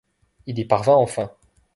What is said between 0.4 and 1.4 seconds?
Il y parvint enfin.